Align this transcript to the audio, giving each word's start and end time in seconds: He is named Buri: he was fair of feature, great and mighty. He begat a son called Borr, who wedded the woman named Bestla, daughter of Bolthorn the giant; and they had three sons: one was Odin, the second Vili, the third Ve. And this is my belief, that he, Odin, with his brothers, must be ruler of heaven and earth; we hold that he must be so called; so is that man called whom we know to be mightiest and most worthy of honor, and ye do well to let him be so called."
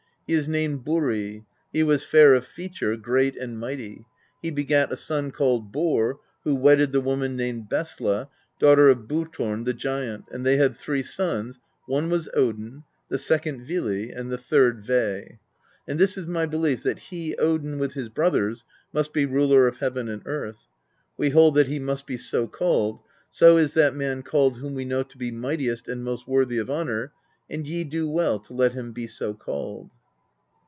He 0.27 0.37
is 0.37 0.47
named 0.47 0.85
Buri: 0.85 1.43
he 1.73 1.83
was 1.83 2.05
fair 2.05 2.35
of 2.35 2.45
feature, 2.47 2.95
great 2.95 3.35
and 3.35 3.59
mighty. 3.59 4.05
He 4.41 4.49
begat 4.49 4.89
a 4.89 4.95
son 4.95 5.31
called 5.31 5.73
Borr, 5.73 6.19
who 6.45 6.55
wedded 6.55 6.93
the 6.93 7.01
woman 7.01 7.35
named 7.35 7.67
Bestla, 7.69 8.29
daughter 8.57 8.87
of 8.87 9.09
Bolthorn 9.09 9.65
the 9.65 9.73
giant; 9.73 10.23
and 10.31 10.45
they 10.45 10.55
had 10.55 10.77
three 10.77 11.03
sons: 11.03 11.59
one 11.85 12.09
was 12.09 12.29
Odin, 12.33 12.85
the 13.09 13.17
second 13.17 13.65
Vili, 13.65 14.13
the 14.13 14.37
third 14.37 14.81
Ve. 14.85 15.37
And 15.85 15.99
this 15.99 16.17
is 16.17 16.27
my 16.27 16.45
belief, 16.45 16.81
that 16.83 16.99
he, 16.99 17.35
Odin, 17.35 17.77
with 17.77 17.91
his 17.91 18.07
brothers, 18.07 18.63
must 18.93 19.11
be 19.11 19.25
ruler 19.25 19.67
of 19.67 19.79
heaven 19.79 20.07
and 20.07 20.21
earth; 20.25 20.65
we 21.17 21.31
hold 21.31 21.55
that 21.55 21.67
he 21.67 21.77
must 21.77 22.07
be 22.07 22.15
so 22.15 22.47
called; 22.47 23.01
so 23.29 23.57
is 23.57 23.73
that 23.73 23.95
man 23.97 24.23
called 24.23 24.59
whom 24.59 24.75
we 24.75 24.85
know 24.85 25.03
to 25.03 25.17
be 25.17 25.29
mightiest 25.29 25.89
and 25.89 26.05
most 26.05 26.25
worthy 26.25 26.57
of 26.57 26.69
honor, 26.69 27.11
and 27.49 27.67
ye 27.67 27.83
do 27.83 28.07
well 28.09 28.39
to 28.39 28.53
let 28.53 28.71
him 28.71 28.93
be 28.93 29.07
so 29.07 29.33
called." 29.33 29.89